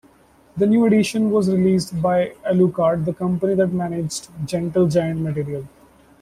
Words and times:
The 0.57 0.65
new 0.65 0.87
edition 0.87 1.29
was 1.29 1.47
released 1.47 2.01
by 2.01 2.29
Alucard, 2.49 3.05
the 3.05 3.13
company 3.13 3.53
that 3.53 3.67
managed 3.67 4.29
Gentle 4.47 4.87
Giant 4.87 5.19
material. 5.19 5.67